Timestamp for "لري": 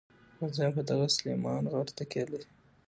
2.31-2.47